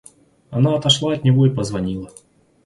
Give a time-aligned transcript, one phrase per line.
[0.49, 2.09] Она отошла от него и позвонила.